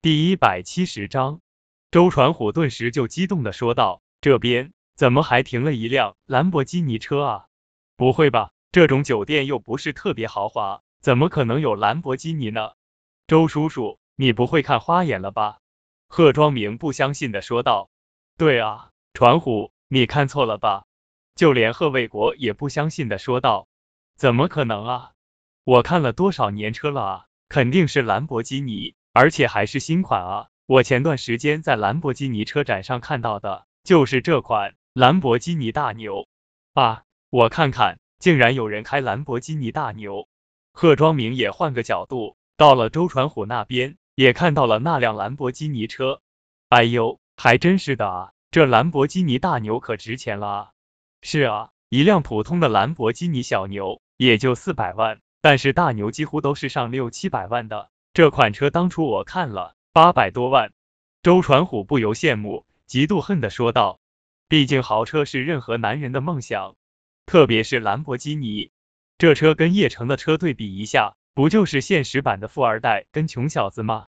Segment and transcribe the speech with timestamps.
[0.00, 1.40] 第一百七十章，
[1.90, 7.46] 周传虎顿时就激动的说道：“这边怎么还停了一辆兰博基尼车啊？
[7.96, 12.70] 不会吧，这种酒店又不是特别豪华，怎么可能有兰博基尼呢？”
[13.26, 15.58] 周叔叔，你不会看花眼了吧？
[16.06, 17.90] 贺庄明不相信的说道
[18.38, 20.84] ：“对啊，传虎，你看错了吧？”
[21.34, 23.66] 就连贺卫国也不相信的说道
[24.14, 25.10] ：“怎么可能啊？
[25.64, 30.46] 我看了多少年车了啊，肯定是兰博基尼。”而且还是新款啊！
[30.64, 36.28] 我前段时间在兰博基尼车展上看到的，就是这款兰博基尼大牛
[36.72, 37.02] 啊！
[37.28, 40.28] 我看看，竟然有人开兰博基尼大牛。
[40.72, 46.20] 贺庄明也换个角度，到了周传虎那边，也看到了那辆兰博基尼车。
[46.68, 48.32] 哎呦，还真是的啊！
[48.52, 50.70] 这兰博基尼大牛可值钱了啊！
[51.22, 57.90] 是啊，一辆普通的兰博基尼小牛也就四百万，但是大牛几乎都是上六七百万的。
[58.18, 60.72] 这款车当初我看了八百多万，
[61.22, 64.00] 周传虎不由羡慕，嫉妒恨的说道
[64.50, 66.74] ：“毕竟豪车是任何男人的梦想，
[67.26, 68.72] 特别是兰博基尼，
[69.18, 74.06] 这车跟叶城的车对比一下，不就是现实版的富二代跟穷小子吗？”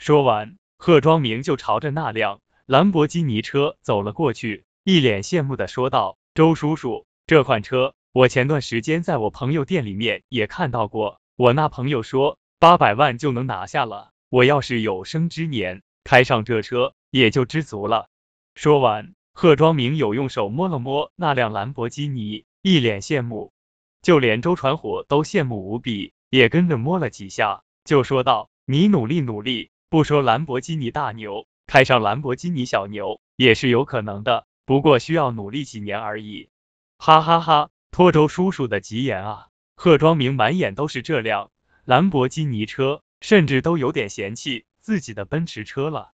[0.00, 18.08] 说完，贺庄明就朝着那辆兰博基尼车走了过去，一脸羡慕的说道：“周叔叔，这款车我前段时间在我朋友店里面也看到过，我那朋友说。”八百万就能拿下了，我要是有生之年开上这车，也就知足了。
[18.54, 23.52] 说完，贺庄明有用手摸了摸那辆兰博基尼，一脸羡慕，
[24.00, 36.48] 就连周传虎都羡慕无比，也跟着摸了几下，就说道：“你努力努力，不说兰博基尼大牛，开上兰博基尼小牛也是有可能的，不过需要努力几年而已。”
[36.96, 39.48] 哈哈哈，托周叔叔的吉言啊！
[39.74, 41.50] 贺庄明满眼都是这辆。
[41.84, 46.12] 兰博基尼车，甚至都有点嫌弃自己的奔驰车了。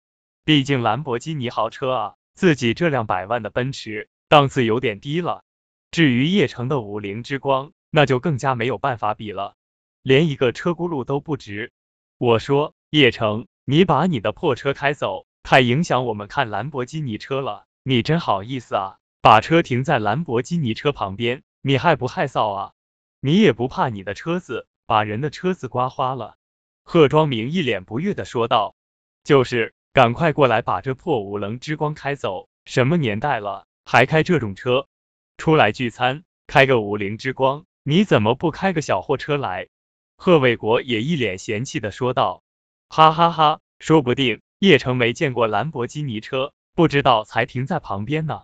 [0.44, 5.42] 毕竟兰博基尼豪车啊，自己这辆百万的奔驰档次有点低了。
[5.90, 9.54] 至于叶城的五菱之光，那就更加没有办法比了，
[10.02, 11.72] 连一个车轱辘都不值。
[12.18, 17.64] 我说叶城，你把你的破车开走，太影响我们看兰博基尼车了。
[17.82, 22.72] 你真好意思啊，把车停在兰博基尼车旁边，你害不害臊啊？
[23.20, 24.66] 你也不怕你的车子？
[24.86, 26.36] 把人的车子刮花了，
[26.82, 28.74] 贺庄明一脸不悦的说道
[29.24, 32.48] ：“就是，赶快过来把这破五棱之光开走！
[32.66, 34.86] 什么年代了，还开这种车？
[35.38, 39.68] 出来聚餐，开个五菱之光，你怎么不开个小货车来？”
[40.16, 42.42] 贺卫国也一脸嫌弃的说道
[42.88, 48.42] ：“哈哈哈，说不定叶城没见过兰博基尼车，不知道才停在旁边呢。”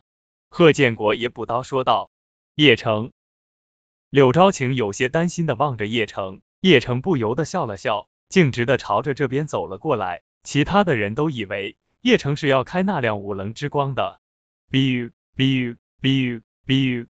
[0.48, 2.10] 贺建国也补刀说道
[2.56, 3.12] ：“叶城。”
[4.10, 10.22] 柳昭晴有些担心的望着叶城，叶城不由得笑了笑，径直的朝着这边走了过来。
[10.43, 14.21] 其他的人都以为叶城是要开那辆五棱之光的。
[14.69, 17.06] biu biu biu biu，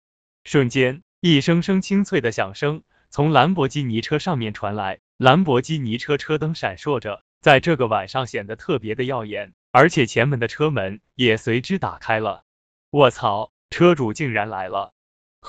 [0.43, 2.81] 瞬间，一声声清脆的响声
[3.11, 12.43] 从兰博基尼车上面传来，兰博基尼车车灯闪烁着，在这个晚上显得特别的耀眼，而且前门的车门也随之打开了。
[12.89, 14.95] 卧槽，车主竟然来了！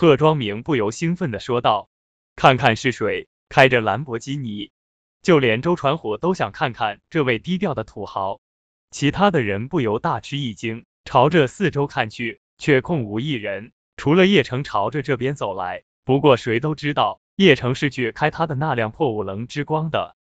[0.01, 1.89] 贺庄明不由兴奋的说道
[2.37, 4.71] ：“看看是谁开着兰博基尼，
[5.23, 8.39] 就连周传虎都想看看这位低调的土豪。”
[8.93, 15.83] 其他的人不由大吃一惊，朝着四周看去，却空无一人，除了叶城朝着这边走来。
[16.05, 20.15] 不过谁都知道，叶城是去开他的那辆破五棱之光的。